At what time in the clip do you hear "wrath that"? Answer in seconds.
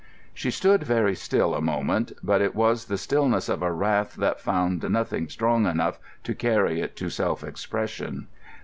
3.71-4.41